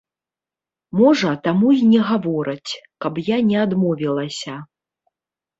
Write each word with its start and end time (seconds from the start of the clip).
Можа, 1.01 1.33
таму 1.47 1.67
і 1.79 1.83
не 1.91 2.01
гавораць, 2.09 2.71
каб 3.07 3.13
я 3.27 3.37
не 3.51 3.57
адмовілася! 3.65 4.57